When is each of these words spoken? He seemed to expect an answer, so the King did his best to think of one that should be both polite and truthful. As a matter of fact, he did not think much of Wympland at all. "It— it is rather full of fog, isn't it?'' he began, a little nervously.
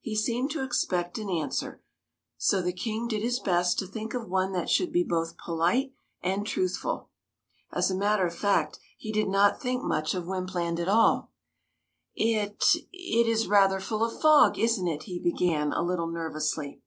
He 0.00 0.16
seemed 0.16 0.50
to 0.52 0.62
expect 0.64 1.18
an 1.18 1.28
answer, 1.28 1.82
so 2.38 2.62
the 2.62 2.72
King 2.72 3.06
did 3.06 3.20
his 3.20 3.38
best 3.38 3.78
to 3.78 3.86
think 3.86 4.14
of 4.14 4.26
one 4.30 4.52
that 4.52 4.70
should 4.70 4.90
be 4.90 5.04
both 5.04 5.36
polite 5.36 5.92
and 6.22 6.46
truthful. 6.46 7.10
As 7.70 7.90
a 7.90 7.94
matter 7.94 8.24
of 8.26 8.34
fact, 8.34 8.78
he 8.96 9.12
did 9.12 9.28
not 9.28 9.60
think 9.60 9.82
much 9.82 10.14
of 10.14 10.24
Wympland 10.24 10.80
at 10.80 10.88
all. 10.88 11.32
"It— 12.14 12.64
it 12.94 13.26
is 13.26 13.46
rather 13.46 13.78
full 13.78 14.02
of 14.02 14.18
fog, 14.22 14.58
isn't 14.58 14.88
it?'' 14.88 15.02
he 15.02 15.18
began, 15.18 15.74
a 15.74 15.82
little 15.82 16.08
nervously. 16.10 16.80